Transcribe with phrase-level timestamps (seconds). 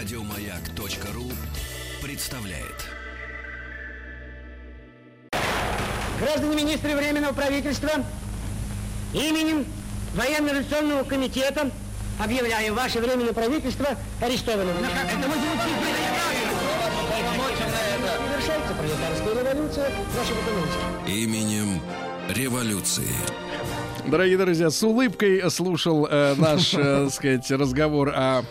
[0.00, 1.30] Радиомаяк.ру
[2.02, 2.86] представляет.
[6.18, 7.90] Граждане министры Временного правительства,
[9.12, 9.66] именем
[10.14, 11.70] Военно-революционного комитета
[12.18, 13.88] объявляем ваше Временное правительство
[14.22, 14.74] арестованным.
[14.78, 15.34] Это вы
[18.78, 20.78] пролетарская революция вашей экономики.
[21.08, 21.82] Именем
[22.30, 23.08] революции.
[24.06, 28.44] Дорогие друзья, с улыбкой слушал э, наш, э, сказать, разговор о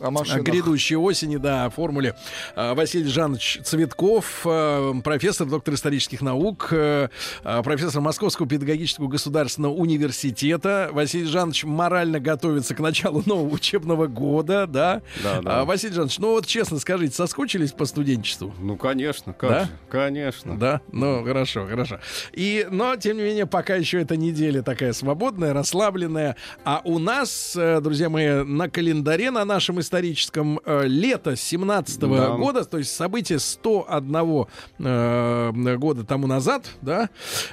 [0.00, 0.42] О о машинах.
[0.42, 2.16] грядущей осени, да, о формуле.
[2.56, 7.08] А, Василий Жанович Цветков, э, профессор, доктор исторических наук, э,
[7.44, 10.90] э, профессор Московского педагогического государственного университета.
[10.92, 15.00] Василий Жанович морально готовится к началу нового учебного года, да?
[15.22, 15.60] Да, да.
[15.60, 18.52] А, Василий Жанович, ну вот честно скажите, соскучились по студенчеству?
[18.58, 19.64] Ну, конечно, как Да?
[19.66, 20.58] же, конечно.
[20.58, 22.00] Да, ну хорошо, хорошо.
[22.32, 26.34] И, но тем не менее, пока еще эта неделя такая свободная, расслабленная.
[26.64, 32.30] А у нас, друзья мои, на календаре на нашем историческом э, лето 17 Да.
[32.30, 34.46] года, то есть событие 101
[34.78, 37.08] э, года тому назад, да.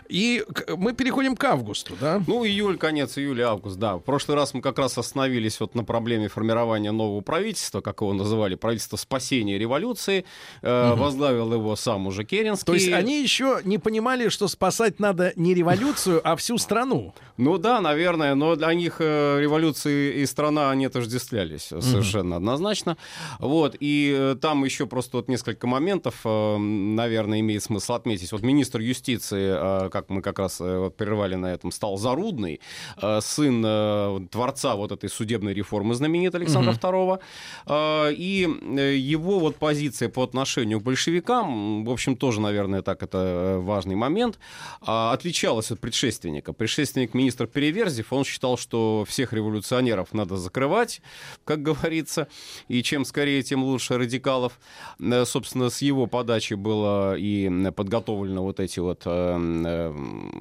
[0.10, 2.22] И к- мы переходим к августу, да.
[2.28, 3.96] Ну, июль, конец июля, август, да.
[3.98, 8.14] В прошлый раз мы как раз остановились вот на проблеме формирования нового правительства, как его
[8.14, 10.26] называли, правительство спасения революции.
[10.62, 12.66] Э, Возглавил его сам уже Керенский.
[12.66, 17.14] То есть они еще не понимали, что спасать надо не революцию, а всю страну.
[17.38, 21.80] Ну да, наверное, но для них э, революции и страна, они отождествлялись э,
[22.22, 22.98] совершенно однозначно.
[23.40, 28.32] Вот, и э, там еще просто вот несколько моментов, э, наверное, имеет смысл отметить.
[28.32, 32.60] Вот министр юстиции, э, как мы как раз вот прервали на этом, стал Зарудный,
[33.22, 37.20] сын творца вот этой судебной реформы знаменитой Александра II.
[37.68, 38.48] Э, И
[38.98, 44.40] его вот позиция по отношению к большевикам, в общем, тоже, наверное, так это важный момент,
[44.82, 46.54] а, отличалась от предшественника.
[46.54, 51.02] Предшественник министр Переверзев, он считал, что всех революционеров надо закрывать,
[51.46, 52.11] как говорится,
[52.68, 54.60] и чем скорее, тем лучше радикалов.
[55.00, 59.94] Э, Собственно, с его подачи было и подготовлено вот эти вот э, э,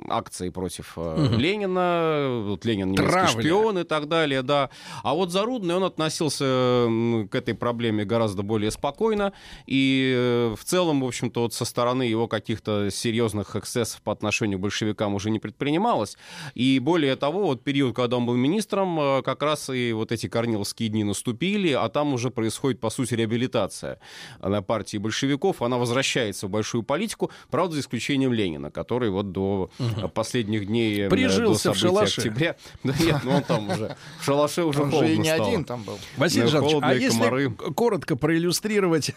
[0.08, 3.40] акции против э, Ленина, вот Ленин немецкий Травля.
[3.42, 4.70] шпион и так далее, да.
[5.02, 6.86] А вот Зарудный, он относился
[7.30, 9.32] к этой проблеме гораздо более спокойно,
[9.66, 14.62] и в целом, в общем-то, вот со стороны его каких-то серьезных эксцессов по отношению к
[14.62, 16.16] большевикам уже не предпринималось.
[16.54, 20.88] И более того, вот период, когда он был министром, как раз и вот эти корниловские
[20.88, 23.98] дни наступили, а там уже происходит, по сути, реабилитация
[24.42, 25.62] на партии большевиков.
[25.62, 31.02] Она возвращается в большую политику, правда, за исключением Ленина, который вот до э, последних дней...
[31.02, 32.20] э, Прижился до в шалаше.
[32.20, 32.56] октября.
[32.84, 35.48] Да нет, ну он там уже в шалаше уже Он же и не стало.
[35.48, 35.98] один там был.
[36.16, 37.50] Василий Ну, Жанович, а если комары.
[37.50, 39.12] коротко проиллюстрировать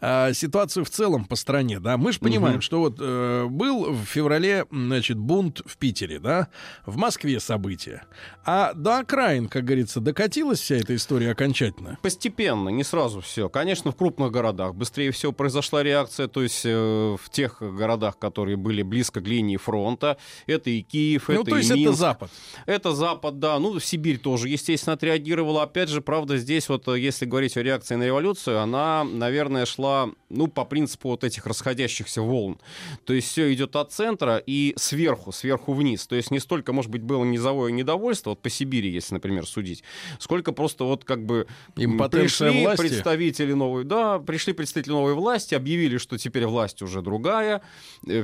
[0.00, 2.62] а, ситуацию в целом по стране, да, мы же понимаем, Мгм.
[2.62, 6.48] что вот э, был в феврале, значит, бунт в Питере, да,
[6.86, 8.02] в Москве события,
[8.44, 11.79] а до окраин, как говорится, докатилась вся эта история окончательно.
[12.02, 13.48] Постепенно, не сразу все.
[13.48, 18.56] Конечно, в крупных городах быстрее всего произошла реакция, то есть э, в тех городах, которые
[18.56, 20.16] были близко к линии фронта.
[20.46, 21.98] Это и Киев, ну, это то и есть это Минск.
[21.98, 22.30] Запад.
[22.66, 23.58] Это Запад, да.
[23.58, 25.62] Ну, Сибирь тоже, естественно, отреагировала.
[25.62, 30.10] Опять же, правда, здесь вот, э, если говорить о реакции на революцию, она, наверное, шла,
[30.28, 32.58] ну, по принципу вот этих расходящихся волн.
[33.04, 36.06] То есть все идет от центра и сверху, сверху вниз.
[36.06, 39.82] То есть не столько, может быть, было низовое недовольство, вот по Сибири, если, например, судить,
[40.18, 42.80] сколько просто вот как бы Импотенция пришли власти.
[42.80, 47.62] представители новой, да, пришли представители новой власти, объявили, что теперь власть уже другая,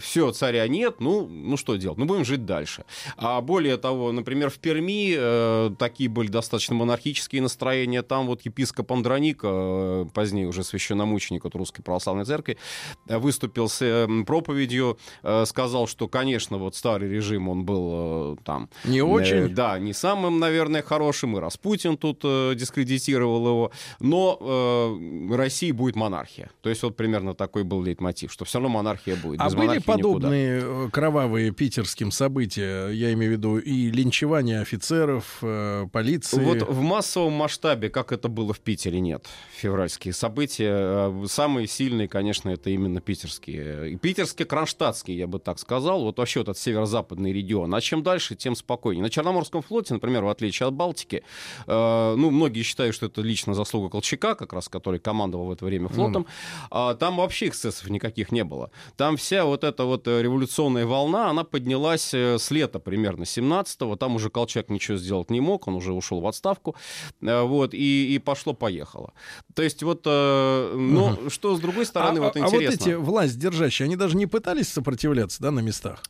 [0.00, 2.84] все, царя нет, ну, ну что делать, ну будем жить дальше.
[3.16, 8.92] А более того, например, в Перми э, такие были достаточно монархические настроения, там вот епископ
[8.92, 12.58] Андроник, э, позднее уже священномученик от Русской Православной Церкви,
[13.08, 18.36] э, выступил с э, проповедью, э, сказал, что, конечно, вот старый режим, он был э,
[18.44, 18.68] там...
[18.84, 19.36] Не очень.
[19.36, 25.72] Э, да, не самым, наверное, хорошим, и Распутин тут э, дискредитировал его, но э, России
[25.72, 26.50] будет монархия.
[26.62, 29.40] То есть вот примерно такой был лейтмотив, что все равно монархия будет.
[29.40, 29.96] А Без были монархии никуда.
[29.96, 36.42] подобные э, кровавые питерским события, я имею в виду и линчевание офицеров, э, полиции?
[36.42, 39.26] Вот в массовом масштабе, как это было в Питере, нет.
[39.56, 40.72] Февральские события.
[41.10, 43.92] э, Самые сильные, конечно, это именно питерские.
[43.92, 46.02] И питерские, кронштадтские, я бы так сказал.
[46.02, 47.74] Вот вообще вот этот северо-западный регион.
[47.74, 49.02] А чем дальше, тем спокойнее.
[49.02, 51.22] На Черноморском флоте, например, в отличие от Балтики,
[51.66, 55.64] э, ну, многие считают, что это лично заслуга Колчака, как раз, который командовал в это
[55.64, 56.26] время флотом.
[56.70, 58.70] А там вообще эксцессов никаких не было.
[58.96, 63.96] Там вся вот эта вот э, революционная волна, она поднялась э, с лета примерно 17-го.
[63.96, 66.74] Там уже Колчак ничего сделать не мог, он уже ушел в отставку.
[67.22, 69.12] Э, Вот, и, и пошло-поехало.
[69.54, 72.82] То есть вот, э, но что с другой стороны, а, вот а- а вот интересно.
[72.90, 76.02] эти власть держащие, они даже не пытались сопротивляться, да, на местах?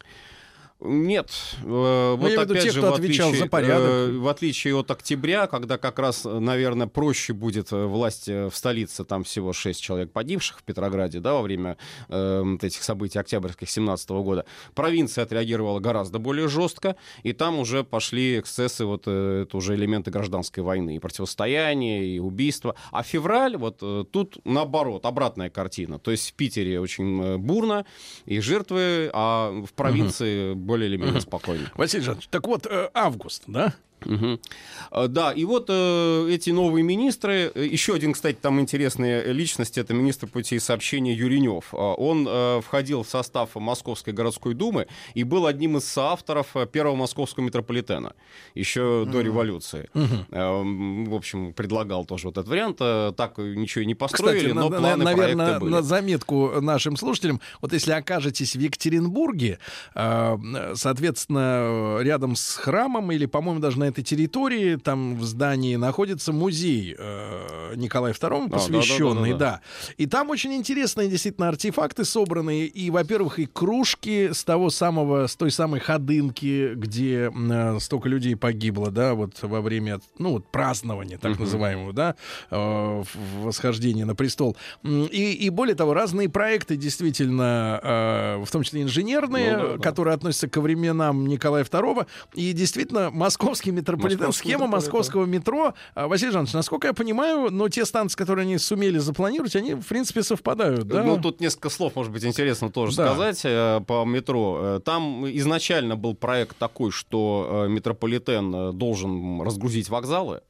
[0.81, 1.31] Нет.
[1.65, 3.89] Э, вот я опять тех, же, кто в отвечал отличие, за порядок.
[3.89, 8.55] э, в отличие от октября, когда как раз, наверное, проще будет э, власть э, в
[8.55, 11.79] столице, там всего 6 человек погибших в Петрограде, да, во время
[12.09, 14.45] э, вот этих событий октябрьских 17 года,
[14.75, 20.63] провинция отреагировала гораздо более жестко, и там уже пошли эксцессы, вот это уже элементы гражданской
[20.63, 22.75] войны, и противостояние, и убийства.
[22.93, 23.79] А февраль, вот
[24.11, 25.99] тут наоборот, обратная картина.
[25.99, 27.87] То есть в Питере очень бурно,
[28.27, 31.71] и жертвы, а в провинции более или менее спокойно.
[31.75, 33.75] Василий Жанович, так вот, э, август, да?
[34.05, 39.79] Э, Да, и вот э, эти новые министры, э, еще один, кстати, там интересная личность,
[39.79, 41.73] это министр путей сообщения Юринев.
[41.73, 46.67] Э, Он э, входил в состав Московской городской думы и был одним из соавторов э,
[46.67, 48.13] первого московского метрополитена
[48.55, 49.89] еще до революции.
[49.95, 50.01] Э,
[50.33, 52.77] м, В общем, предлагал тоже вот этот вариант.
[52.81, 55.71] Э, Так ничего и не построили, Кстати, но на- планы, на- проекты наверное, были.
[55.73, 59.59] на заметку нашим слушателям, вот если окажетесь в Екатеринбурге,
[59.95, 60.37] э,
[60.75, 66.95] соответственно, рядом с храмом или, по-моему, даже на этой территории, там в здании находится музей
[66.99, 69.61] э, Николая II, А, посвященный, да-да-да-да-да.
[69.89, 69.95] да.
[69.97, 75.37] И там очень интересные действительно артефакты собранные, и, во-первых, и кружки с того самого, с
[75.37, 81.19] той самой ходынки, где э, столько людей погибло, да, вот во время, ну, вот празднования,
[81.19, 82.15] так называемого, да,
[82.51, 83.03] э,
[83.41, 84.57] восхождения на престол.
[84.85, 89.79] И, и более того, разные проекты действительно, э, в том числе инженерные, Ну да, да.
[89.83, 96.33] которые относятся ко временам Николая II, и действительно московский метрополитен, схема московского метро, а, Василий
[96.33, 100.87] Жанович, насколько я понимаю, но те станции, которые они сумели запланировать, они, в принципе, совпадают,
[100.87, 101.03] да?
[101.03, 103.07] Ну, тут несколько слов, может быть, интересно тоже Да.
[103.09, 104.59] сказать э, по метро.
[104.61, 110.41] Э, Там изначально был проект такой, что э, метрополитен должен разгрузить вокзалы.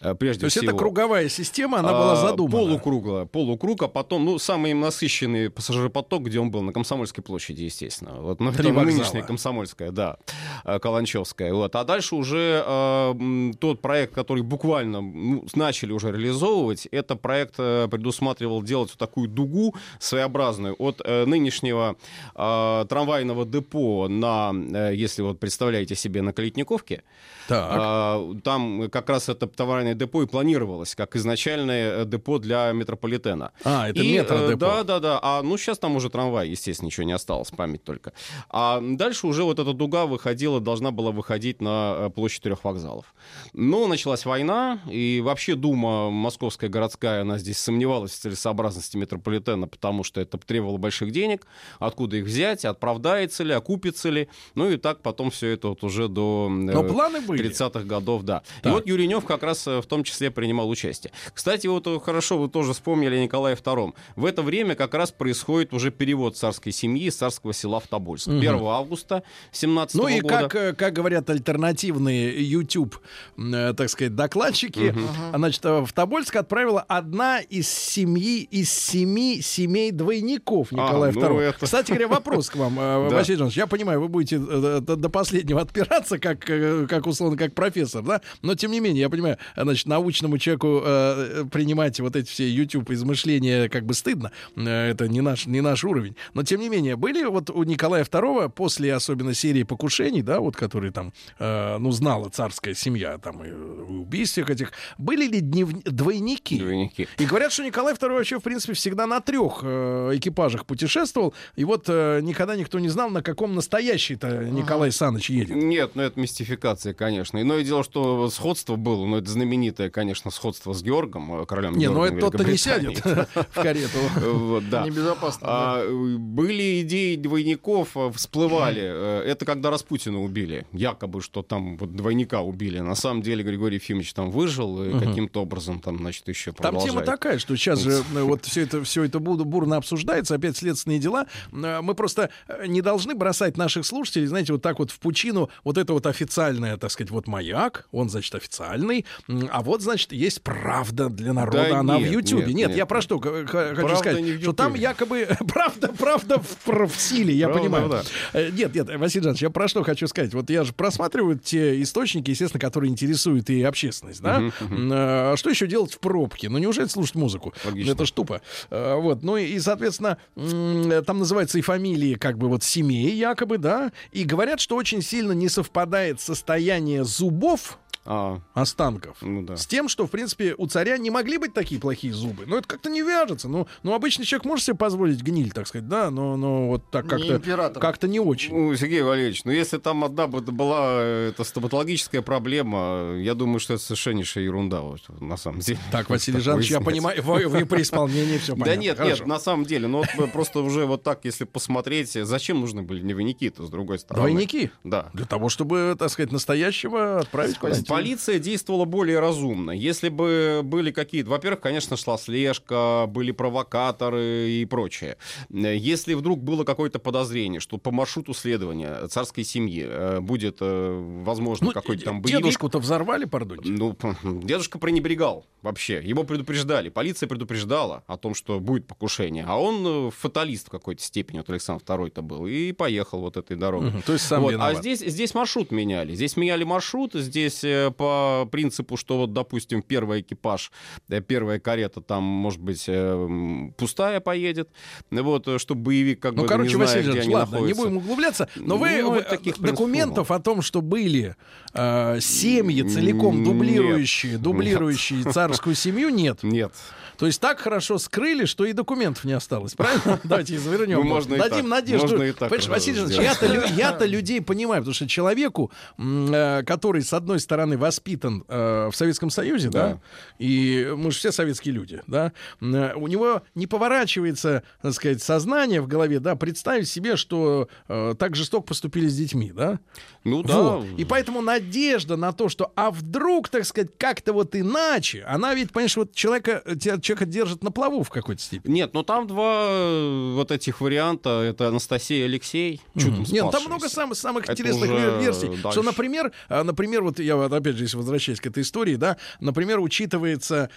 [0.00, 0.70] Э, Прежде То есть всего.
[0.70, 2.56] это круговая система, она была А, задумана.
[2.58, 8.12] Полукруглая, полукруг, а потом, ну, самый насыщенный пассажиропоток, где он был, на Комсомольской площади, естественно.
[8.20, 10.16] Вот, ну, Три нынешняя Комсомольская, да,
[10.64, 11.52] э, Каланчевская.
[11.52, 11.74] Вот.
[11.76, 17.88] А дальше уже э, тот проект, который буквально ну, начали уже реализовывать, это проект э,
[17.90, 21.96] предусматривал делать вот такую дугу своеобразную от э, нынешнего
[22.34, 27.02] э, трамвайного депо на, э, если вот представляете себе, на Калитниковке,
[27.48, 27.68] Так.
[27.72, 33.52] а, Там как раз это товарное депо и планировалось, как изначальное э, депо для метрополитена.
[33.64, 34.56] А, это И, э, метродепо.
[34.56, 35.20] Да, да, да.
[35.22, 38.12] А ну сейчас там уже трамвай, естественно, ничего не осталось, память только.
[38.50, 43.14] А дальше уже вот эта дуга выходила, должна была выходить на э, площадь трех вокзалов.
[43.52, 50.04] Но началась война, и вообще Дума Московская городская, она здесь сомневалась в целесообразности метрополитена, потому
[50.04, 51.46] что это требовало больших денег,
[51.78, 54.28] откуда их взять, оправдается ли, окупится ли.
[54.54, 56.48] Ну и так потом все это вот уже до...
[56.50, 57.50] Но планы были.
[57.50, 58.42] 30-х годов, да.
[58.60, 58.72] И Так.
[58.72, 61.12] вот Юринев как раз в том числе принимал участие.
[61.34, 63.94] Кстати, вот э, хорошо вы тоже вспомнили о Николае II.
[64.16, 68.28] В это время как раз происходит уже перевод царской семьи из царского села в Тобольск.
[68.28, 69.22] 1 августа
[69.52, 70.34] 17 Ну и года.
[70.48, 72.96] как, э, как говорят альтернативные YouTube,
[73.36, 74.94] э, так сказать, докладчики,
[75.34, 81.20] значит, э, в Тобольск отправила одна из семьи, из семи семей двойников Николая А, ну
[81.20, 81.40] II.
[81.40, 82.76] это- Кстати говоря, вопрос к вам.
[83.10, 83.56] Василий Жанович.
[83.56, 88.20] Я понимаю, вы будете до, последнего отпираться, как, как условно, как профессор, да?
[88.42, 92.90] Но тем не менее, я понимаю, значит, научному человеку э, принимать вот эти все YouTube
[92.90, 94.32] измышления как бы стыдно.
[94.56, 96.16] Э, Это не наш, не наш уровень.
[96.34, 100.56] Но тем не менее, были вот у Николая II после особенно серии покушений, да, вот
[100.56, 105.40] которые там, э, ну, знала царская семья, там, и, и убийств всех этих, были ли
[105.40, 106.58] днев- двойники?
[106.58, 107.08] Двойники.
[107.18, 111.34] И говорят, что Николай II вообще, в принципе, всегда на трех э, экипажах путешествовал.
[111.56, 115.56] И вот э, никогда никто не знал, на каком настоящий-то Николай Саныч едет.
[115.56, 117.40] Нет, ну это мистификация, конечно.
[117.40, 119.57] Иное дело, что сходство было, но это знаменитое,
[119.92, 123.98] конечно, сходство с Георгом, э, королем Не, ну Георгом это тот-то не сядет в карету.
[124.16, 124.84] Вот, да.
[124.84, 125.46] Небезопасно.
[125.48, 128.82] А, э, были идеи двойников, э, всплывали.
[129.24, 130.66] Это когда Распутина убили.
[130.72, 132.78] Якобы, что там вот двойника убили.
[132.80, 136.92] На самом деле Григорий Ефимович там выжил и каким-то образом там, значит, еще Там продолжает.
[136.92, 140.98] тема такая, что сейчас же вот все это, все это бур- бурно обсуждается, опять следственные
[140.98, 141.26] дела.
[141.50, 142.30] Мы просто
[142.66, 146.76] не должны бросать наших слушателей, знаете, вот так вот в пучину, вот это вот официальное,
[146.76, 149.04] так сказать, вот маяк, он, значит, официальный,
[149.50, 152.46] а вот, значит, есть правда для народа, Да она в нет, Ютьюбе.
[152.46, 152.76] Нет, нет, нет.
[152.78, 157.34] я про что хочу Правда сказать, в что там якобы правда, правда в, в силе,
[157.34, 157.88] я Правда, понимаю.
[157.88, 158.02] да.
[158.34, 160.34] Э, Нет, нет, Василий Жанович, я про что хочу сказать.
[160.34, 164.36] Вот я же просматриваю те источники, естественно, которые интересуют и общественность, да?
[164.38, 164.52] М,
[164.92, 166.48] а Что еще делать в пробке?
[166.48, 167.54] Ну, неужели слушать музыку?
[167.64, 167.92] Логично.
[167.92, 168.40] Это ж тупо.
[168.70, 173.58] Э, Вот, ну и, соответственно, м, там называются и фамилии, как бы вот семей якобы,
[173.58, 173.92] да?
[174.12, 177.78] И говорят, что очень сильно не совпадает состояние зубов
[178.10, 179.18] А, останков.
[179.20, 179.58] ну да.
[179.58, 182.44] С тем, что, в принципе, у царя не могли быть такие плохие зубы.
[182.46, 183.48] Но это как-то не вяжется.
[183.50, 187.04] Ну, ну обычный человек может себе позволить гниль, так сказать, да, но, но вот так
[187.04, 187.82] Не как-то император.
[187.82, 188.54] как-то не очень.
[188.54, 193.74] Ну, Сергей Валерьевич, ну если там одна бы была это стоматологическая проблема, я думаю, что
[193.74, 195.78] это совершеннейшая ерунда вот, на самом деле.
[195.92, 198.80] Так, Василий Жанович, я понимаю, вы, вы при исполнении все Да понятно.
[198.80, 199.16] нет, Хорошо.
[199.16, 203.02] нет, на самом деле, ну вот просто уже вот так, если посмотреть, зачем нужны были
[203.02, 204.30] двойники-то, с другой стороны?
[204.30, 204.70] Двойники?
[204.82, 205.10] Да.
[205.12, 207.86] Для того, чтобы, так сказать, настоящего отправить куда-нибудь.
[207.98, 209.70] Полиция действовала более разумно.
[209.70, 211.30] Если бы были какие-то...
[211.30, 215.16] Во-первых, конечно, шла слежка, были провокаторы и прочее.
[215.50, 221.66] Если вдруг было какое-то подозрение, что по маршруту следования царской семьи э, будет, э, возможно,
[221.66, 222.40] Ну, какой-то там боевик...
[222.42, 223.70] дедушку-то взорвали, пардоньте.
[223.70, 226.00] Ну, дедушка пренебрегал вообще.
[226.02, 226.88] Его предупреждали.
[226.88, 229.44] Полиция предупреждала о том, что будет покушение.
[229.46, 233.56] А он э, фаталист в какой-то степени, вот Александр II-то был, и поехал вот этой
[233.56, 233.90] дорогой.
[233.90, 234.76] Мгм, то есть сам Вот, виноват.
[234.76, 236.14] А здесь, здесь маршрут меняли.
[236.14, 237.14] Здесь меняли маршрут.
[237.14, 240.70] Здесь по принципу, что вот, допустим, первый экипаж,
[241.08, 244.68] э, первая карета там, может быть, э, пустая поедет.
[245.10, 247.82] Вот, э, чтобы боевик как Ну, бы короче, не зная, Василий где они ладно, находятся.
[247.82, 251.36] не будем углубляться, но вы, Ну, вы, вот таких э, документов о том, что были
[251.74, 253.44] э, семьи целиком Нет.
[253.44, 256.42] дублирующие, дублирующие царскую семью, нет.
[256.42, 256.72] Нет.
[257.18, 260.20] То есть так хорошо скрыли, что и документов не осталось, правильно?
[260.24, 260.98] Давайте извернем.
[260.98, 261.70] Ну, можно и Дадим так.
[261.70, 262.06] надежду.
[262.06, 267.02] Можно и так, Понимаешь, э, Василий я-то, я-то людей понимаю, потому что человеку, э, который,
[267.02, 270.00] с одной стороны, воспитан э, в Советском Союзе, да, Да.
[270.38, 275.80] и мы же все советские люди, да, э, у него не поворачивается, так сказать, сознание
[275.80, 279.78] в голове, да, представить себе, что э, так жестоко поступили с детьми, да,
[280.24, 280.60] Ну да.
[280.62, 280.86] вот.
[280.96, 285.72] И поэтому надежда на то, что а вдруг, так сказать, как-то вот иначе, она ведь,
[285.72, 288.72] понимаешь, вот человека, тебя- человека держит на плаву в какой-то степени.
[288.74, 291.28] Нет, ну там два э, вот этих варианта.
[291.42, 292.80] Это Анастасия и Алексей.
[292.96, 295.48] Чудом Нет, ну, там много самых, самых Это интересных версий.
[295.48, 295.70] дальше.
[295.72, 299.80] Что, например, например, вот я вот опять же, если возвращаясь к этой истории, да, например,
[299.80, 300.70] учитывается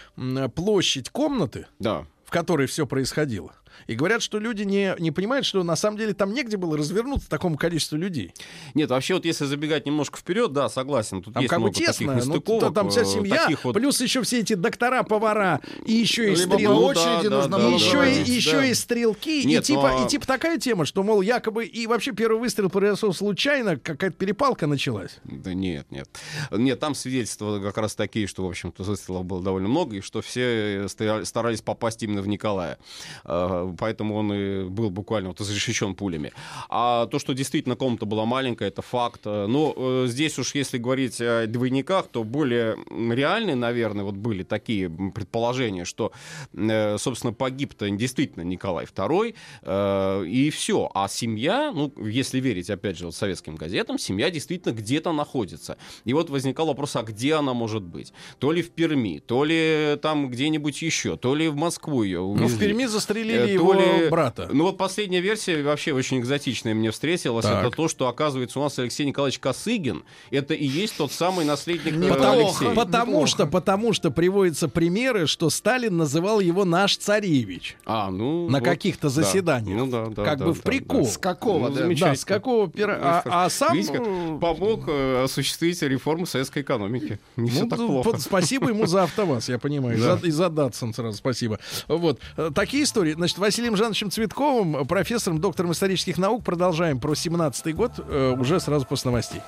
[0.56, 2.06] площадь комнаты, Да.
[2.26, 3.54] в которой все происходило.
[3.88, 7.30] И говорят, что люди не, не понимают, что на самом деле там негде было развернуться
[7.30, 8.34] такому количеству людей.
[8.74, 11.22] Нет, вообще вот если забегать немножко вперед, да, согласен.
[11.22, 13.64] Тут Там есть как много тесно, таких ну, нестыковок, та- там вся э, семья, таких
[13.66, 17.28] вот- плюс еще все эти доктора, повара, и еще и стрелки.
[17.30, 20.58] да, да, да, еще, и, еще и стрелки, Нет, и, типа, но- и типа такая
[20.58, 25.20] тема, что, мол, якобы и вообще первый выстрел произошел случайно, какая-то перепалка началась.
[25.24, 26.10] Да нет, нет.
[26.52, 30.22] Нет, там свидетельства как раз такие, что, в общем-то, выстрелов было довольно много, и что
[30.22, 32.78] все ста- старались попасть именно в Николая.
[33.26, 36.32] Э, Поэтому он и был буквально вот изрешечен пулями.
[36.70, 39.26] А то, что действительно комната была маленькая, это факт.
[39.26, 44.90] Но э, здесь уж, если говорить о двойниках, то более реальные, наверное, вот были такие
[44.90, 46.12] предположения, что,
[46.54, 50.90] э, собственно, погиб-то действительно Николай II, э, и все.
[50.94, 55.78] А семья, ну, если верить, опять же, вот советским газетам, семья действительно где-то находится.
[56.06, 58.14] И вот возникал вопрос, а где она может быть?
[58.40, 62.48] То ли в Перми, то ли там где-нибудь еще, то ли в Москву ее Ну,
[62.48, 64.50] в Перми застрелили Э, его ли- брата.
[64.52, 67.46] Ну вот последняя версия вообще очень экзотичная мне встретилась.
[67.46, 67.66] Так.
[67.66, 70.04] Это то, что оказывается у нас Алексей Николаевич Косыгин.
[70.32, 72.32] Это и есть тот самый наследник э, Неплохо.
[72.32, 72.74] Алексея.
[72.76, 73.28] Потому Неплохо.
[73.28, 78.66] что, потому что приводятся примеры, что Сталин называл его наш царевич А, ну, на вот,
[78.66, 79.10] каких-то да.
[79.10, 79.78] заседаниях.
[79.80, 81.04] Ну да, да, как да, бы в да, прикол.
[81.06, 81.10] да.
[81.12, 81.88] С какого, Ну, да?
[82.08, 82.98] Да, с какого пера...
[83.02, 83.76] А, а сам...
[83.76, 87.20] Видите, как э, помог э, осуществить реформу советской экономики.
[87.36, 88.12] Не все ну, так д- плохо.
[88.12, 89.98] под- Спасибо ему за АвтоВАЗ, я понимаю.
[90.00, 90.18] Да.
[90.18, 91.60] За- И за Датсон сразу спасибо.
[91.88, 92.20] Вот.
[92.38, 93.14] Э, Такие истории.
[93.14, 98.86] Значит, Василием Жановичем Цветковым, профессором, доктором исторических наук, продолжаем про 17-й год э, уже сразу
[98.86, 99.42] после новостей.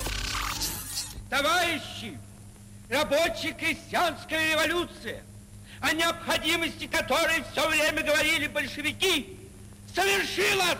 [1.29, 2.17] Товарищи,
[2.89, 5.21] рабоче-крестьянская революция,
[5.79, 9.37] о необходимости которой все время говорили большевики,
[9.93, 10.79] совершилась!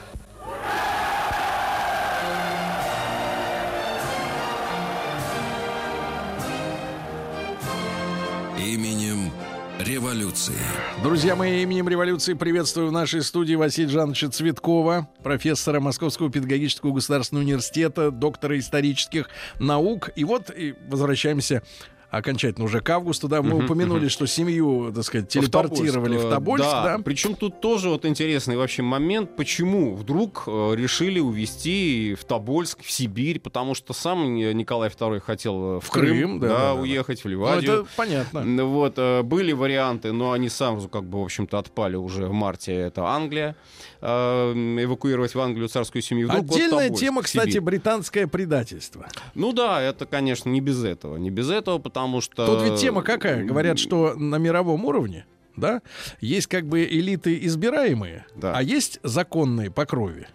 [8.58, 9.32] Именем
[9.84, 10.56] революции.
[11.04, 17.44] Друзья мои, именем революции приветствую в нашей студии Василия Жановича Цветкова, профессора Московского педагогического государственного
[17.44, 20.10] университета, доктора исторических наук.
[20.16, 21.64] И вот и возвращаемся
[22.14, 27.00] окончательно уже к августу, да, мы упомянули, что семью, так сказать, телепортировали в Тобольск, да.
[27.04, 32.92] Причем тут тоже вот интересный вообще момент, почему вдруг э, решили увезти в Тобольск, в
[32.92, 36.74] Сибирь, потому что сам Николай II хотел э, в, В Крым, да, да, да.
[36.76, 37.74] уехать, в Ну, Ливадию.
[37.82, 38.44] это понятно.
[38.44, 42.34] Ну, Вот, э, были варианты, но они сразу, как бы, в общем-то, отпали уже в
[42.34, 42.74] марте.
[42.74, 43.56] Это Англия.
[44.02, 46.28] Э, эвакуировать в Англию царскую семью.
[46.28, 49.08] Вдруг вот Отдельная Тобольск, тема, кстати, британское предательство.
[49.34, 51.16] Ну да, это, конечно, не без этого.
[51.16, 52.46] Не без этого, потому что...
[52.46, 53.44] Тут ведь тема какая?
[53.44, 55.82] Говорят, что на мировом уровне, да,
[56.22, 58.54] есть как бы элиты избираемые, Да.
[58.56, 60.28] а есть законные по крови.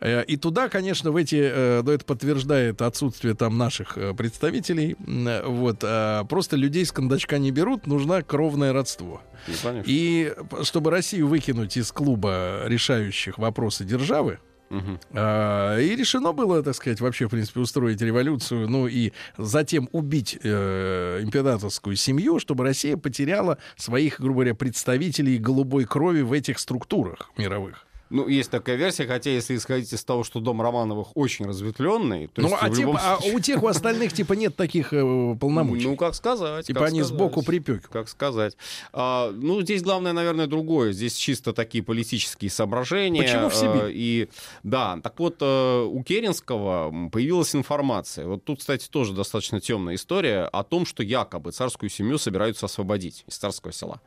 [0.00, 4.96] Э, и туда, конечно, в эти, э, это подтверждает отсутствие там наших э, представителей,
[5.44, 5.84] вот,
[6.28, 9.20] просто людей с кондачка не берут, нужно кровное родство.
[9.64, 14.38] Ну, и чтобы Россию выкинуть из клуба решающих вопросы державы,
[14.70, 15.00] Угу.
[15.14, 20.38] А, и решено было, так сказать, вообще, в принципе, устроить революцию, ну и затем убить
[20.42, 27.30] э, императорскую семью, чтобы Россия потеряла своих, грубо говоря, представителей голубой крови в этих структурах
[27.36, 27.86] мировых.
[28.10, 32.42] Ну, есть такая версия, хотя если исходить из того, что дом Романовых очень разветвленный, то
[32.42, 32.96] ну, есть, а, типа, любом...
[33.00, 35.84] а у тех, у остальных, типа, нет таких э, полномочий.
[35.84, 36.66] Ну, как сказать.
[36.66, 37.86] Типа как они сказать, сбоку припеки.
[37.90, 38.56] Как сказать.
[38.92, 40.90] А, ну, здесь главное, наверное, другое.
[40.90, 43.22] Здесь чисто такие политические соображения.
[43.22, 43.84] Почему в Сибирь?
[43.84, 44.28] А, и,
[44.64, 48.26] да, так вот, а, у Керенского появилась информация.
[48.26, 53.24] Вот тут, кстати, тоже достаточно темная история о том, что якобы царскую семью собираются освободить
[53.28, 54.00] из царского села.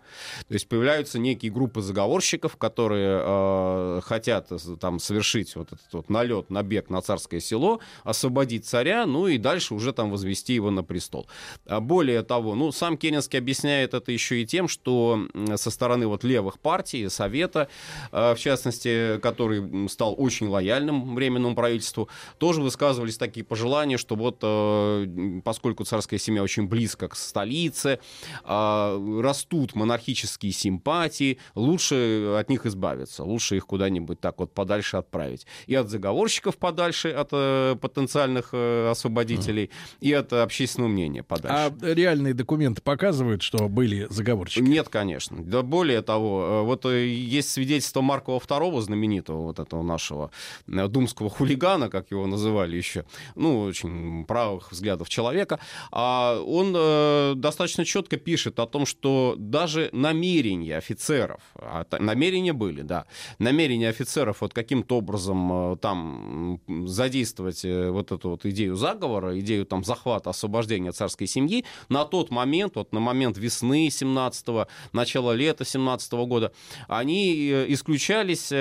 [0.50, 6.10] То есть появляются некие группы заговорщиков, которые а, хотят э, там совершить вот этот вот
[6.10, 10.84] налет, набег на царское село, освободить царя, ну и дальше уже там возвести его на
[10.84, 11.28] престол.
[11.66, 16.24] А более того, ну, сам Керенский объясняет это еще и тем, что со стороны вот
[16.24, 17.68] левых партий, Совета,
[18.12, 24.40] э, в частности, который стал очень лояльным временному правительству, тоже высказывались такие пожелания, что вот
[24.42, 28.00] э, поскольку царская семья очень близко к столице,
[28.44, 35.46] растут монархические симпатии, лучше от них избавиться, лучше их куда куда-нибудь так вот подальше отправить.
[35.68, 39.98] И от заговорщиков подальше, от э, потенциальных э, освободителей, mm.
[40.00, 41.76] и от общественного мнения подальше.
[41.82, 44.64] А реальные документы показывают, что были заговорщики?
[44.64, 45.44] Нет, конечно.
[45.44, 50.32] Да более того, э, вот э, есть свидетельство Маркова II, знаменитого вот этого нашего
[50.68, 53.04] э, думского хулигана, как его называли еще,
[53.36, 55.60] ну, очень правых взглядов человека,
[55.92, 62.82] а он э, достаточно четко пишет о том, что даже намерения офицеров, а намерения были,
[62.82, 63.06] да,
[63.40, 69.40] намерения намерение офицеров вот каким-то образом э, там задействовать э, вот эту вот идею заговора,
[69.40, 75.36] идею там захвата, освобождения царской семьи, на тот момент, вот на момент весны 17-го, начала
[75.36, 76.52] лета 17 -го года,
[76.88, 78.52] они э, исключались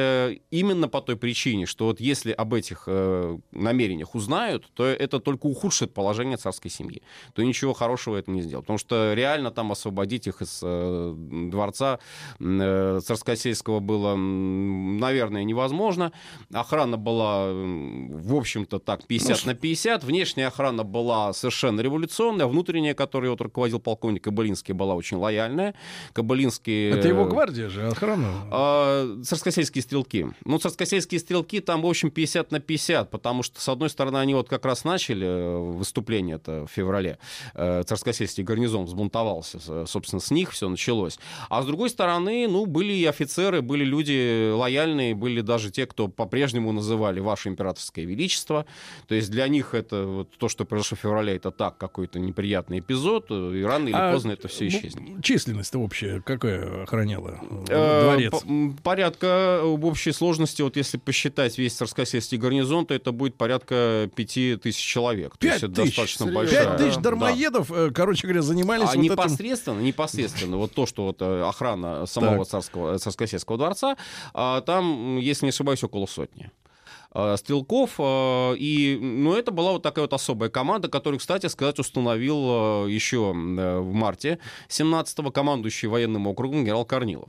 [0.50, 2.88] именно по той причине, что вот если об этих
[3.52, 7.02] намерениях узнают, то это только ухудшит положение царской семьи.
[7.34, 8.64] То ничего хорошего это не сделает.
[8.66, 11.98] Потому что реально там освободить их из дворца
[12.38, 14.16] царскосельского было
[14.98, 16.12] наверное, невозможно.
[16.52, 20.04] Охрана была, в общем-то, так, 50 ну, на 50.
[20.04, 22.46] Внешняя охрана была совершенно революционная.
[22.46, 25.74] Внутренняя, которой вот руководил полковник Кабылинский, была очень лояльная.
[26.12, 26.90] Кабылинский...
[26.90, 28.28] Это его гвардия же, охрана?
[28.50, 30.28] Э, царскосельские стрелки.
[30.44, 34.34] Ну, царскосельские стрелки там, в общем, 50 на 50, потому что, с одной стороны, они
[34.34, 37.18] вот как раз начали э, выступление это в феврале.
[37.54, 41.18] Э, царскосельский гарнизон взбунтовался, собственно, с них все началось.
[41.48, 45.86] А с другой стороны, ну, были и офицеры, были люди лояльные лояльные были даже те,
[45.86, 48.66] кто по-прежнему называли «Ваше императорское величество».
[49.08, 52.80] То есть для них это вот, то, что произошло в феврале, это так, какой-то неприятный
[52.80, 55.22] эпизод, и рано или а поздно это все исчезнет.
[55.22, 58.32] Численность-то общая какая охраняла э, дворец?
[58.82, 64.56] Порядка в общей сложности, вот если посчитать весь Царскосельский гарнизон, то это будет порядка пяти
[64.56, 65.38] тысяч человек.
[65.38, 65.74] Пять тысяч?
[65.74, 66.66] достаточно большая.
[66.66, 67.76] Пять тысяч дармоедов, да.
[67.76, 69.86] Э, короче говоря, занимались а вот непосредственно, этим...
[69.86, 73.96] непосредственно, вот то, что вот э, охрана самого царского, Царскосельского дворца,
[74.34, 76.50] а, там, если не ошибаюсь, около сотни.
[77.14, 77.94] Э, стрелков.
[77.98, 82.90] Э, и, ну, это была вот такая вот особая команда, которую, кстати сказать, установил э,
[82.90, 87.28] еще в марте 17-го командующий военным округом генерал Корнилов.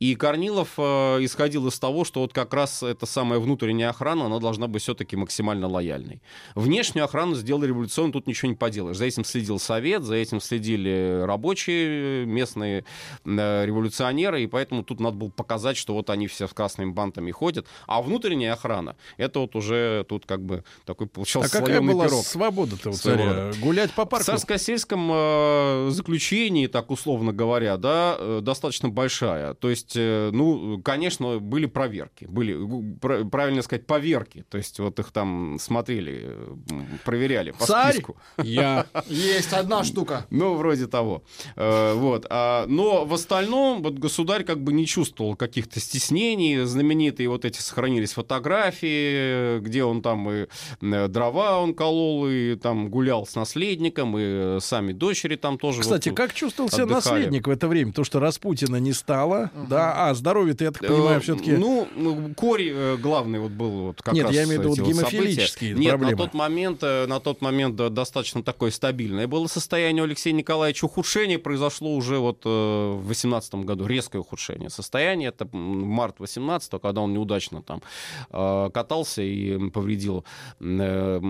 [0.00, 4.66] И Корнилов исходил из того, что вот как раз эта самая внутренняя охрана, она должна
[4.66, 6.20] быть все-таки максимально лояльной.
[6.54, 8.98] Внешнюю охрану сделали революционно, тут ничего не поделаешь.
[8.98, 12.84] За этим следил Совет, за этим следили рабочие, местные
[13.24, 17.66] революционеры, и поэтому тут надо было показать, что вот они все с красными бантами ходят.
[17.86, 22.24] А внутренняя охрана, это вот уже тут как бы такой получался А какая была пирог.
[22.24, 23.52] свобода-то у царя?
[23.60, 24.24] Гулять по парку?
[24.24, 29.54] В царско-сельском э, заключении, так условно говоря, да, э, достаточно большая.
[29.54, 32.56] То есть, э, ну, конечно, были проверки, были,
[33.30, 34.44] правильно сказать, поверки.
[34.48, 36.36] То есть вот их там смотрели,
[37.04, 37.92] проверяли по Царь?
[37.94, 38.16] списку.
[38.42, 38.86] Я.
[39.06, 40.26] Есть одна штука.
[40.36, 41.22] Ну, вроде того.
[41.56, 42.26] Вот.
[42.28, 46.64] А, но в остальном вот государь как бы не чувствовал каких-то стеснений.
[46.64, 48.95] Знаменитые вот эти сохранились фотографии,
[49.60, 50.46] где он там и
[50.80, 56.08] э, дрова он колол, и там гулял с наследником, и сами дочери там тоже Кстати,
[56.08, 57.92] вот как чувствовал себя наследник в это время?
[57.92, 59.68] То, что Распутина не стало, uh-huh.
[59.68, 61.52] да, а здоровье-то, я так понимаю, все-таки...
[61.52, 64.74] Ну, ну, корь э, главный вот был вот как Нет, раз я имею в виду
[64.74, 66.12] вот гемофилические Нет, проблемы.
[66.12, 70.84] на тот момент, э, на тот момент достаточно такое стабильное было состояние у Алексея Николаевича.
[70.84, 75.28] Ухудшение произошло уже вот в 18 году, резкое ухудшение состояния.
[75.28, 77.82] Это март 18 когда он неудачно там
[78.86, 80.24] катался и повредил
[80.60, 81.20] э,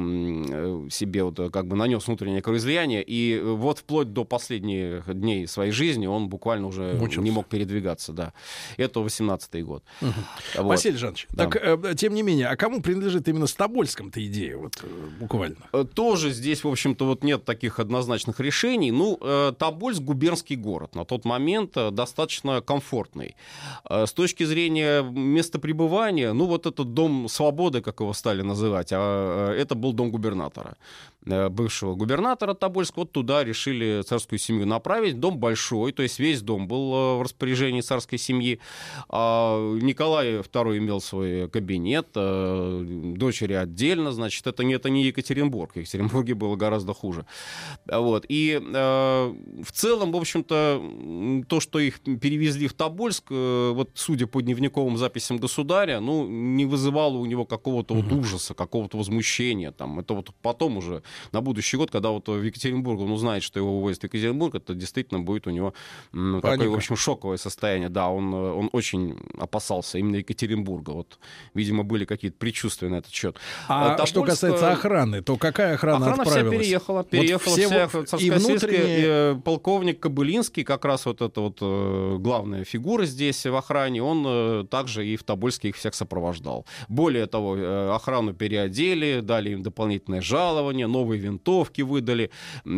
[0.90, 3.03] себе, вот, как бы нанес внутреннее кровоизлияние.
[3.03, 7.23] И вот вплоть до последних дней своей жизни он буквально уже Мучился.
[7.23, 8.12] не мог передвигаться.
[8.12, 8.33] Да.
[8.77, 9.83] Это 18-й год.
[10.03, 10.11] Угу.
[10.57, 10.64] Вот.
[10.66, 11.45] Василий Жанович, да.
[11.45, 14.85] так, э, тем не менее, а кому принадлежит именно Стобольском-то идея, вот,
[15.19, 15.57] буквально?
[15.95, 18.90] Тоже здесь, в общем-то, вот нет таких однозначных решений.
[18.90, 19.16] Ну,
[19.59, 20.95] Тобольск— губернский город.
[20.95, 23.37] На тот момент достаточно комфортный.
[23.88, 29.53] С точки зрения места пребывания, ну, вот этот дом свободы, как его стали называть, а
[29.53, 30.77] это был дом губернатора.
[31.29, 35.19] Э, бывшего губернатора Тобольска, вот туда решили царскую семью направить.
[35.19, 38.61] Дом большой, то есть весь дом был э, в распоряжении царской семьи.
[39.09, 42.85] А Николай II имел свой кабинет, э,
[43.17, 45.73] дочери отдельно, значит, это не, это не Екатеринбург.
[45.73, 47.27] В Екатеринбурге было гораздо хуже.
[47.87, 48.25] Вот.
[48.29, 54.97] И в целом, в общем-то, то, что их перевезли в Тобольск, вот судя по дневниковым
[54.97, 59.73] записям государя, ну, не вызывало у него какого-то вот ужаса, какого-то возмущения.
[59.73, 59.99] Там.
[59.99, 61.03] Это вот потом уже
[61.33, 64.75] на будущий год, когда вот в Екатеринбург он узнает, что его увозят в Екатеринбург, это
[64.75, 65.75] действительно будет у него
[66.13, 67.89] ну, такое, в общем, шоковое состояние.
[67.89, 70.91] Да, он, он очень опасался именно Екатеринбурга.
[70.91, 71.19] Вот,
[71.55, 73.37] видимо, были какие-то предчувствия на этот счет.
[73.69, 74.11] А Тобольск...
[74.11, 76.55] что касается охраны, то какая охрана Охрана отправилась?
[76.55, 77.05] вся переехала.
[77.05, 78.39] Переехала вот вся царскосельская.
[78.39, 79.33] Внутренние...
[79.37, 84.25] И, полковник Кобылинский, как раз вот эта вот э, главная фигура здесь в охране, он
[84.27, 86.67] э, также и в Тобольске их всех сопровождал.
[86.89, 92.31] Более того, э, охрану переодели, дали им дополнительное жалование, новые новые винтовки выдали.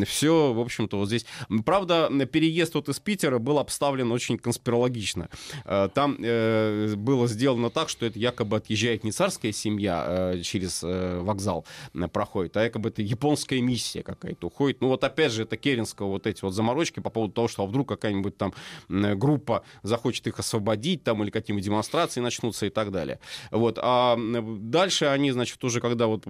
[0.04, 1.24] Все, в общем-то, вот здесь.
[1.64, 5.28] Правда, переезд вот из Питера был обставлен очень конспирологично.
[5.64, 10.82] Э, там э, было сделано так, что это якобы отъезжает не царская семья э, через
[10.82, 11.64] вокзал
[12.12, 14.80] проходит, а якобы это японская миссия какая-то уходит.
[14.80, 17.66] Ну вот опять же, это Керенского вот эти вот заморочки по поводу того, что а
[17.66, 18.52] вдруг какая-нибудь там
[18.88, 23.18] группа захочет их освободить там или какие-нибудь демонстрации начнутся и так далее.
[23.50, 23.78] Вот.
[23.80, 26.24] А дальше они, значит, уже когда вот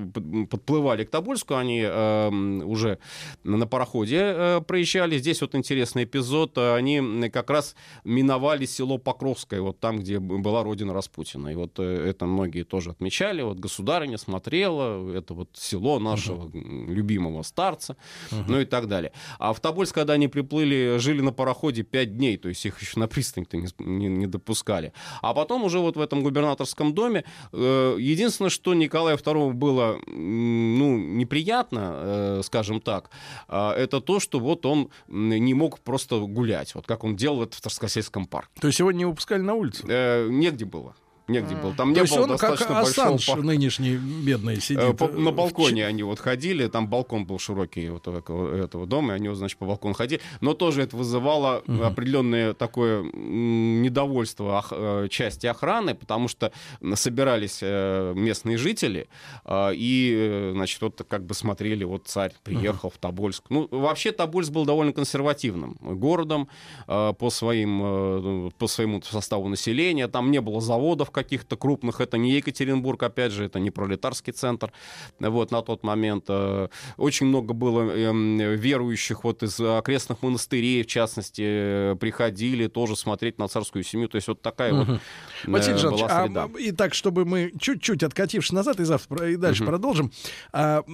[0.51, 2.29] подплывали к Тобольску, они э,
[2.65, 2.99] уже
[3.45, 5.19] на пароходе э, проезжали.
[5.19, 6.59] Здесь вот интересный эпизод.
[6.59, 11.49] Они как раз миновали село Покровское, вот там, где была родина Распутина.
[11.49, 13.43] И вот э, это многие тоже отмечали.
[13.43, 16.87] Вот государыня смотрела, это вот село нашего uh-huh.
[16.87, 17.97] любимого старца,
[18.31, 18.45] uh-huh.
[18.49, 19.13] ну и так далее.
[19.39, 22.99] А в Тобольск, когда они приплыли, жили на пароходе пять дней, то есть их еще
[22.99, 24.93] на пристань-то не, не, не допускали.
[25.23, 30.99] А потом уже вот в этом губернаторском доме э, единственное, что Николаю II было ну,
[30.99, 33.11] неприятно, неприятно, э, скажем так,
[33.49, 37.57] э, это то, что вот он не мог просто гулять, вот как он делал это
[37.57, 38.51] в Тарскосельском парке.
[38.61, 39.85] То есть его не выпускали на улицу?
[39.89, 40.95] Э, негде было
[41.29, 41.75] негде был.
[41.75, 43.15] Там То не было он достаточно как большого...
[43.15, 44.97] Ассанж нынешний бедный сидит.
[44.97, 49.35] По, на балконе они вот ходили, там балкон был широкий вот этого дома, и они,
[49.35, 50.21] значит, по балкону ходили.
[50.41, 51.83] Но тоже это вызывало угу.
[51.83, 55.11] определенное такое недовольство ох...
[55.11, 56.53] части охраны, потому что
[56.95, 59.09] собирались местные жители,
[59.51, 62.97] и, значит, вот как бы смотрели, вот царь приехал угу.
[62.97, 63.45] в Тобольск.
[63.51, 66.49] Ну, вообще Тобольск был довольно консервативным городом
[66.87, 70.09] по, своим, по своему составу населения.
[70.09, 72.01] Там не было заводов, каких-то крупных.
[72.01, 74.73] Это не Екатеринбург, опять же, это не пролетарский центр.
[75.19, 80.87] Вот на тот момент э, очень много было эм, верующих вот из окрестных монастырей, в
[80.87, 84.09] частности, э, приходили тоже смотреть на царскую семью.
[84.09, 84.93] То есть вот такая угу.
[84.93, 85.01] вот
[85.47, 86.49] Василий э, была среда.
[86.55, 89.71] А, и так, чтобы мы чуть-чуть откатившись назад и завтра и дальше угу.
[89.71, 90.13] продолжим,
[90.53, 90.85] а,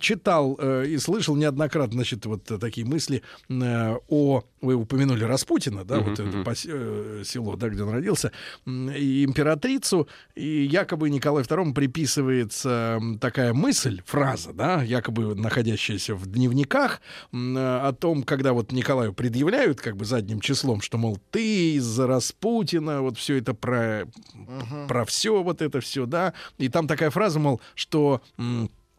[0.00, 6.18] читал и слышал неоднократно, значит, вот такие мысли о вы упомянули Распутина, да, uh-huh, вот
[6.18, 7.14] uh-huh.
[7.14, 8.32] это село, да, где он родился,
[8.66, 17.00] и императрицу, и якобы Николаю II приписывается такая мысль, фраза, да, якобы находящаяся в дневниках,
[17.32, 23.02] о том, когда вот Николаю предъявляют как бы задним числом, что, мол, ты из-за Распутина,
[23.02, 24.88] вот все это про, uh-huh.
[24.88, 28.22] про все вот это все, да, и там такая фраза, мол, что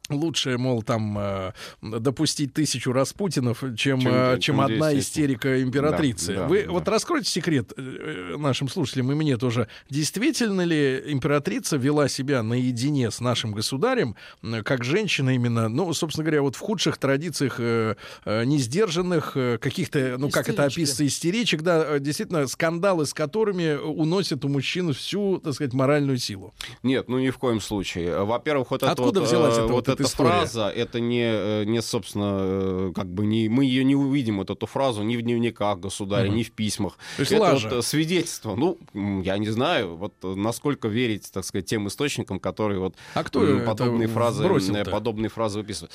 [0.10, 6.36] лучше, мол, там э, допустить тысячу Распутинов, чем, чем, э, чем одна истерика императрицы.
[6.36, 9.68] Да, Вы да, вот раскройте секрет э, нашим слушателям и мне тоже.
[9.90, 14.16] Действительно ли императрица вела себя наедине с нашим государем,
[14.64, 20.50] как женщина именно, ну, собственно говоря, вот в худших традициях э, несдержанных, каких-то, ну, как
[20.50, 26.18] это описывается, истеричек, да, действительно, скандалы, с которыми уносят у мужчин всю, так сказать, моральную
[26.18, 26.54] силу?
[26.84, 28.24] Нет, ну, ни в коем случае.
[28.24, 30.30] Во-первых, вот Откуда это взялась вот, эта вот эта история.
[30.30, 34.50] фраза, это не, э, не, собственно, э, как бы не, мы ее не увидим, вот
[34.50, 36.98] эту фразу, ни в дневниках государя, ни в письмах.
[37.18, 37.70] То есть это лажа.
[37.70, 38.56] вот э, свидетельство.
[38.56, 38.80] Ну,
[39.24, 44.08] я не знаю, вот насколько верить, так сказать, тем источникам, которые вот А кто подобные
[44.08, 44.48] фразы,
[44.86, 45.92] подобные фразы выписывают.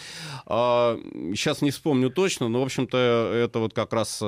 [0.47, 0.99] А,
[1.35, 4.23] сейчас не вспомню точно, но, в общем-то, это вот как раз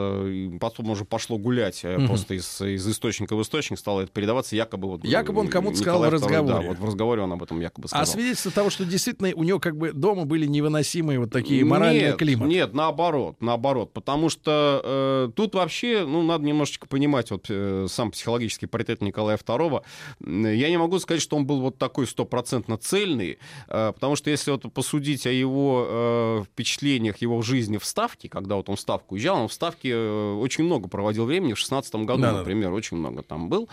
[0.60, 2.06] потом уже пошло гулять Мгм.
[2.06, 5.04] просто из, из источника в источник стало это передаваться, якобы вот...
[5.04, 6.54] Якобы он кому-то сказал в II, разговоре.
[6.54, 8.02] Да, вот в разговоре он об этом якобы сказал.
[8.02, 12.08] А свидетельство того, что действительно у него как бы дома были невыносимые вот такие моральные
[12.08, 12.48] нет, климат.
[12.48, 13.92] Нет, наоборот, наоборот.
[13.92, 19.38] Потому что э, тут вообще, ну, надо немножечко понимать вот э, сам психологический портрет Николая
[19.38, 19.82] II.
[20.54, 24.50] Я не могу сказать, что он был вот такой стопроцентно цельный, э, потому что если
[24.50, 29.14] вот посудить о его э, впечатлениях, его жизни в Ставке, когда вот он в Ставку
[29.14, 32.38] уезжал, он в Ставке э, очень много проводил времени, в 16 году, Да-да-да.
[32.38, 33.68] например, очень много там был.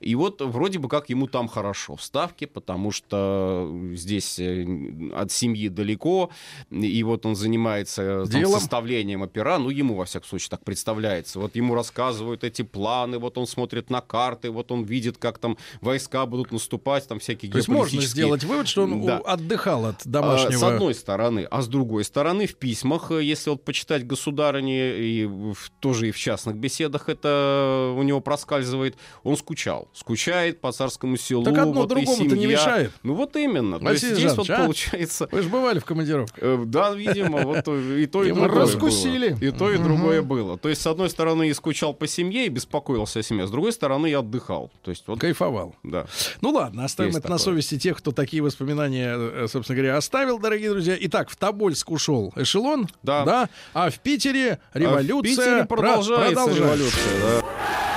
[0.00, 5.32] И вот вроде бы как ему там хорошо в Ставке, потому что здесь э, от
[5.32, 6.30] семьи далеко,
[6.70, 11.38] и вот он занимается э, там, составлением опера, ну, ему, во всяком случае, так представляется.
[11.38, 15.56] Вот ему рассказывают эти планы, вот он смотрит на карты, вот он видит, как там
[15.80, 19.18] войска будут наступать, там всякие То есть можно сделать вывод, что он Да.
[19.18, 20.58] отдыхал от а, домашнего...
[20.60, 21.46] С одной стороны.
[21.50, 26.10] А с другой стороны, в письмах, э, если вот почитать государыни, и в- тоже и
[26.10, 29.88] в частных беседах это у него проскальзывает, он скучал.
[29.92, 31.44] Скучает по царскому селу.
[31.44, 32.92] Так одно вот другому-то не мешает.
[33.02, 33.78] Ну вот именно.
[33.78, 34.88] То есть Василий здесь вот Жанович,
[35.20, 35.26] а?
[35.26, 35.36] получается...
[35.36, 36.38] Вы же бывали в командировках.
[36.42, 39.36] Э, Да, видимо, вот и то, и другое раскусили.
[39.40, 40.58] И то, и другое было.
[40.58, 43.72] То есть, с одной стороны, и скучал по семье, и беспокоился о семье, с другой
[43.72, 44.70] стороны, я отдыхал.
[44.82, 45.74] То есть, вот, Кайфовал.
[45.82, 46.06] да.
[46.40, 50.70] Ну ладно, оставим это на совести тех, кто такие воспоминания, э, собственно говоря, оставил, дорогие
[50.70, 50.96] друзья.
[51.00, 53.48] Итак, в Тобольск ушел эшелон, Да.
[53.74, 56.62] а в Питере А революция в Питере про- продолжается продолжается.
[56.64, 57.89] революция, да.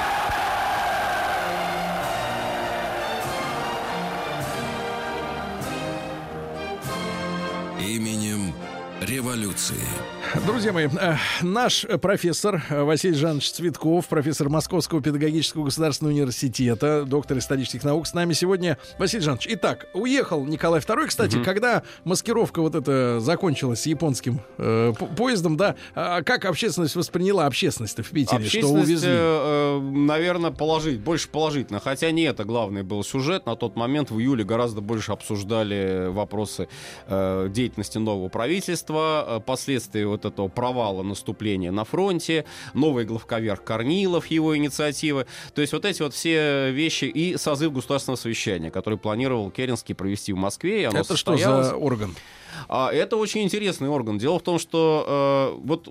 [9.05, 9.75] Революции.
[10.47, 17.03] Друзья мои, э, наш э, профессор э, Василий Жанович Цветков, профессор Московского педагогического государственного университета,
[17.05, 18.77] доктор исторических наук, с нами сегодня.
[18.97, 21.07] Василий Жанович, итак, уехал Николай II.
[21.07, 26.95] Кстати, когда маскировка вот эта закончилась с японским э, по- поездом, да, а как общественность
[26.95, 29.09] восприняла общественность в Питере, что увезли?
[29.11, 31.79] э, наверное, положить, больше положительно.
[31.79, 33.45] Хотя не это главный был сюжет.
[33.45, 36.67] На тот момент в июле гораздо больше обсуждали вопросы
[37.07, 44.27] э, деятельности нового правительства, э, последствия вот этого провала наступления на фронте, новый главковерх Корнилов,
[44.27, 45.25] его инициативы.
[45.53, 50.33] То есть вот эти вот все вещи и созыв государственного совещания, который планировал Керенский провести
[50.33, 50.83] в Москве.
[50.83, 52.15] Это что за орган?
[52.69, 54.17] А это очень интересный орган.
[54.17, 55.89] Дело в том, что э, вот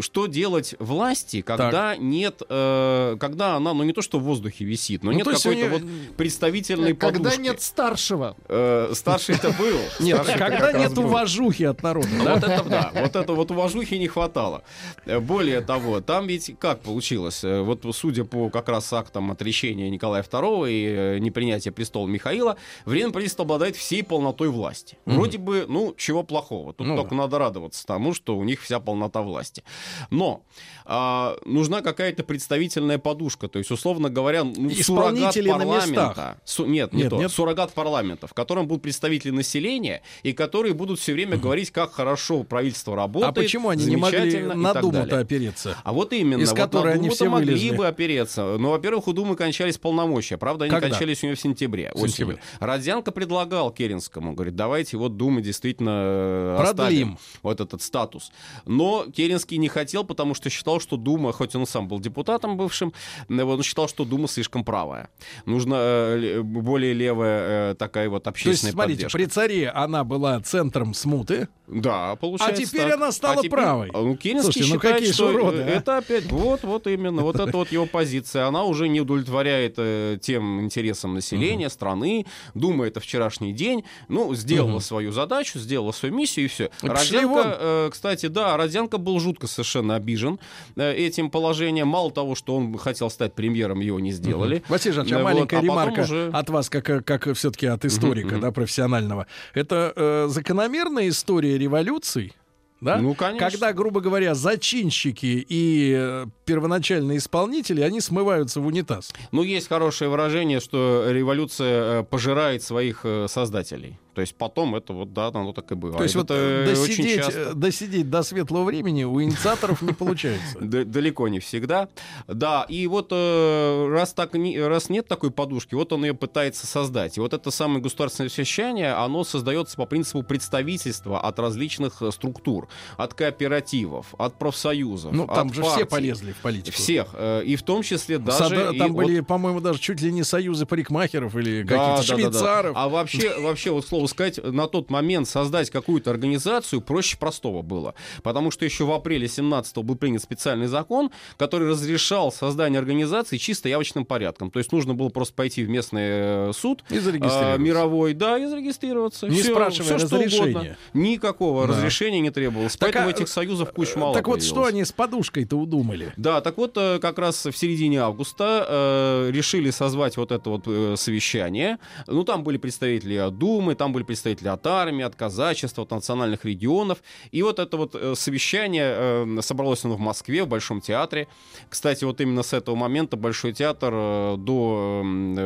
[0.00, 5.02] что делать власти, когда нет, э, когда она, ну не то что в воздухе висит,
[5.02, 5.82] но Ну, нет какой-то у неё- вот
[6.16, 7.40] представительной Когда подушки.
[7.40, 8.36] нет старшего.
[8.48, 9.78] Э, старший-то был.
[10.00, 12.24] Нет, когда нет уважухи от народа, Ну?
[12.24, 14.62] Вот это да, вот это вот уважухи не хватало.
[15.06, 17.42] Э, Более того, там ведь как получилось?
[17.44, 22.56] Э, Вот судя по как раз актам отречения Николая II и э, непринятия престола Михаила,
[22.84, 24.98] Временное правительство обладает всей полнотой власти.
[25.04, 26.72] Вроде бы, ну, чего плохого.
[26.72, 29.62] Тут Ну только надо радоваться тому, что у них вся полнота власти.
[30.10, 30.42] Но
[30.90, 33.46] а, нужна какая-то представительная подушка.
[33.48, 36.38] То есть, условно говоря, ну, суррогат парламента.
[36.44, 37.18] Су- нет, не Нет, то.
[37.18, 37.30] нет?
[37.30, 42.42] Суррогат парламента, в котором будут представители населения, и которые будут все время говорить, как хорошо
[42.42, 43.34] правительство А работает.
[43.34, 45.76] почему они не могли на Думу-то опереться?
[45.84, 47.76] А вот именно, из вот которой они все могли вылезли.
[47.76, 48.56] бы опереться.
[48.58, 50.38] Но, во-первых, у Думы кончались полномочия.
[50.38, 50.88] Правда, они Когда?
[50.88, 51.92] кончались у нее в сентябре.
[51.94, 52.36] В сентябре.
[52.36, 52.38] осенью.
[52.60, 56.70] Родзянко предлагал Керенскому, говорит, давайте вот Думы действительно э, Продлим.
[56.84, 58.32] оставим вот этот статус.
[58.64, 62.92] Но Керенский не хотел, потому что считал, что Дума, хоть он сам был депутатом бывшим,
[63.28, 65.08] э, он считал, что Дума слишком правая.
[65.46, 69.18] Нужна э, ле- более левая э, такая вот То есть, общественная смотрите, поддержка.
[69.18, 72.94] при царе она была центром смуты, Да, получается А теперь так.
[72.94, 73.90] она стала теперь- правой.
[73.92, 75.66] А, Ну, Керенский Слушайте, ну считает, какие что уроды, а?
[75.66, 76.24] это опять...
[76.30, 77.22] Вот, вот именно.
[77.22, 78.46] Вот это вот его позиция.
[78.46, 82.24] Она уже не удовлетворяет э, тем интересам населения, страны.
[82.54, 83.84] Дума это вчерашний день.
[84.08, 86.70] Ну, сделала свою задачу, сделала свою миссию, и все.
[86.82, 86.88] И.
[86.88, 90.38] Родзянко, э, кстати, да, Родзянко был жутко совершенно обижен
[90.76, 91.88] этим положением.
[91.88, 94.62] Мало того, что он хотел стать премьером, его не сделали.
[94.68, 97.84] Василий Жанович, а Э, вот, маленькая а ремарка уже- от вас, как, как все-таки от
[97.84, 99.26] историка, да, профессионального.
[99.54, 102.32] Это э, закономерная история революций,
[102.80, 102.98] да?
[102.98, 103.50] Ну, конечно.
[103.50, 109.12] Когда, грубо говоря, зачинщики и э, первоначальные исполнители, они смываются в унитаз.
[109.32, 113.98] Ну, есть хорошее выражение, что революция э, пожирает своих э, создателей.
[114.14, 115.96] То есть потом это вот, да, оно так и было.
[115.96, 117.54] То есть это вот досидеть, часто...
[117.54, 120.58] досидеть до светлого времени у инициаторов не получается.
[120.60, 121.88] Далеко не всегда.
[122.26, 127.16] Да, и вот раз, так, раз нет такой подушки, вот он ее пытается создать.
[127.16, 133.14] И вот это самое государственное совещание, оно создается по принципу представительства от различных структур, от
[133.14, 135.12] кооперативов, от профсоюзов.
[135.12, 136.76] Ну, там же все полезли в политику.
[136.76, 137.14] Всех.
[137.44, 138.74] И в том числе даже...
[138.76, 142.72] Там были, по-моему, даже чуть ли не союзы парикмахеров или каких-то швейцаров.
[142.76, 147.94] А вообще, вообще, вот слово сказать, на тот момент создать какую-то организацию проще простого было.
[148.22, 153.68] Потому что еще в апреле 17-го был принят специальный закон, который разрешал создание организации чисто
[153.68, 154.50] явочным порядком.
[154.50, 157.54] То есть нужно было просто пойти в местный э, суд и зарегистрироваться.
[157.54, 159.28] А, мировой, да, и зарегистрироваться.
[159.28, 160.78] Не все, спрашивая все, разрешения.
[160.94, 161.74] Никакого да.
[161.74, 162.76] разрешения не требовалось.
[162.76, 164.50] Так, Поэтому а, этих союзов куча мало Так появилось.
[164.50, 166.12] вот, что они с подушкой-то удумали?
[166.16, 170.62] Да, так вот, э, как раз в середине августа э, решили созвать вот это вот
[170.66, 171.78] э, совещание.
[172.06, 176.98] Ну, там были представители Думы, там были представители от армии, от казачества, от национальных регионов.
[177.30, 181.28] И вот это вот э, совещание э, собралось оно в Москве, в Большом театре.
[181.68, 185.02] Кстати, вот именно с этого момента Большой театр э, до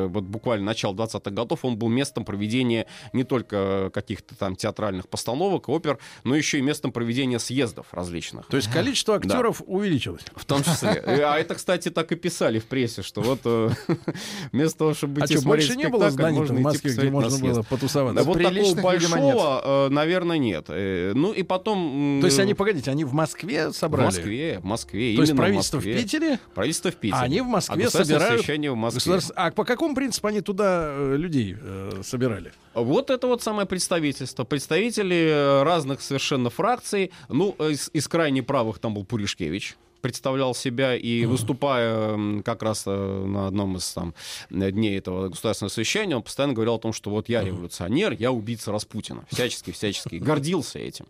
[0.08, 5.68] вот буквально начала 20-х годов он был местом проведения не только каких-то там театральных постановок,
[5.68, 8.46] опер, но еще и местом проведения съездов различных.
[8.46, 9.64] То есть количество актеров да.
[9.66, 10.22] увеличилось.
[10.34, 10.90] В том числе.
[11.06, 13.40] А это, кстати, так и писали в прессе, что вот
[14.52, 17.62] вместо того, чтобы идти а что, больше не было зданий в Москве, где можно было
[17.62, 18.22] потусоваться?
[18.32, 20.66] Вот такого большого, наверное, нет.
[20.68, 22.18] Э, ну и потом...
[22.20, 24.10] То есть они, погодите, они в Москве собрали?
[24.10, 25.16] В Москве, в Москве.
[25.16, 26.38] То есть правительство в, в Питере?
[26.54, 27.20] Правительство в Питере.
[27.20, 28.46] А они в Москве а собирают...
[28.46, 29.18] в Москве.
[29.36, 32.52] А по какому принципу они туда э, людей э, собирали?
[32.74, 34.44] Вот это вот самое представительство.
[34.44, 37.12] Представители разных совершенно фракций.
[37.28, 43.24] Ну, из, из крайне правых там был Пуришкевич представлял себя и выступая как раз э,
[43.24, 44.14] на одном из там
[44.50, 48.72] дней этого государственного совещания, он постоянно говорил о том, что вот я революционер, я убийца
[48.72, 49.24] Распутина.
[49.30, 50.16] Всячески, всячески.
[50.16, 51.06] Гордился этим.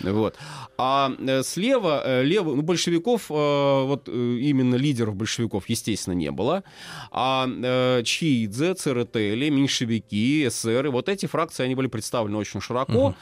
[0.00, 0.36] Вот.
[0.78, 6.64] А э, слева, э, лево, ну, большевиков, вот именно лидеров большевиков, естественно, не было.
[7.10, 7.46] А
[8.02, 13.14] Чиидзе, ЦРТЛ, меньшевики, эсеры, вот эти фракции, они были представлены очень широко.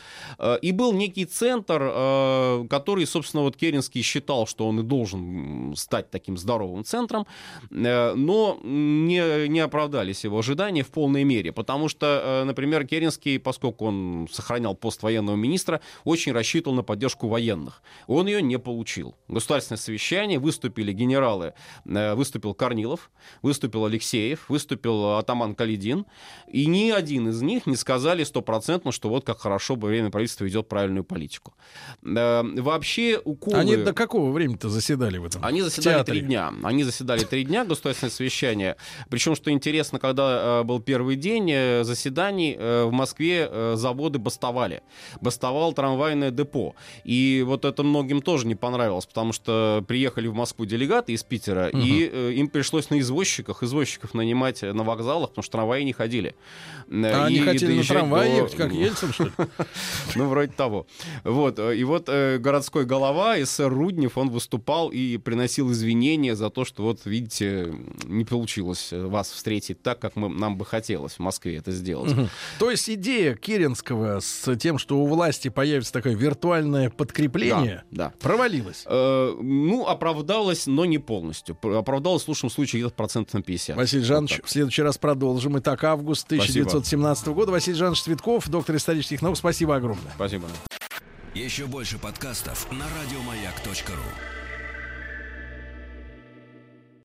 [0.62, 6.10] И был некий центр, который, собственно, вот Керенский считал, что он и должен должен стать
[6.10, 7.26] таким здоровым центром,
[7.70, 13.38] э, но не, не оправдались его ожидания в полной мере, потому что, э, например, Керенский,
[13.38, 17.82] поскольку он сохранял пост военного министра, очень рассчитывал на поддержку военных.
[18.06, 19.14] Он ее не получил.
[19.28, 23.10] Государственное совещание, выступили генералы, э, выступил Корнилов,
[23.42, 26.06] выступил Алексеев, выступил атаман Калидин,
[26.48, 30.44] и ни один из них не сказали стопроцентно, что вот как хорошо бы время правительства
[30.44, 31.54] ведет правильную политику.
[32.02, 33.56] Вообще уколы...
[33.56, 34.97] Они до какого времени-то заседали?
[34.98, 35.44] Заседали в этом?
[35.44, 36.52] Они заседали три дня.
[36.62, 38.76] Они заседали три дня, государственное совещание.
[39.08, 44.82] Причем, что интересно, когда э, был первый день э, заседаний, э, в Москве заводы бастовали.
[45.20, 46.74] Бастовал трамвайное депо.
[47.04, 51.70] И вот это многим тоже не понравилось, потому что приехали в Москву делегаты из Питера,
[51.72, 51.78] угу.
[51.78, 56.34] и им пришлось на извозчиках, извозчиков нанимать на вокзалах, потому что трамваи не ходили.
[56.90, 59.30] А они хотели на трамвае ехать, как Ельцин, что ли?
[60.14, 60.86] Ну, вроде того.
[61.24, 61.58] Вот.
[61.58, 67.00] И вот городской голова, СССР Руднев, он выступал и приносил извинения за то, что вот,
[67.04, 67.74] видите,
[68.04, 72.12] не получилось вас встретить так, как мы, нам бы хотелось в Москве это сделать.
[72.12, 72.28] Угу.
[72.58, 78.12] То есть идея Керенского с тем, что у власти появится такое виртуальное подкрепление, да, да.
[78.20, 78.84] провалилась?
[78.86, 81.56] Э, ну, оправдалась, но не полностью.
[81.62, 83.76] Оправдалась в лучшем случае где-то процентов на 50.
[83.76, 85.58] Василий Жанович, вот в следующий раз продолжим.
[85.58, 87.34] Итак, август 1917 Спасибо.
[87.34, 87.52] года.
[87.52, 89.36] Василий Жанович Цветков, доктор исторических наук.
[89.36, 90.12] Спасибо огромное.
[90.14, 90.46] Спасибо.
[91.34, 94.37] Еще больше подкастов на радиомаяк.ру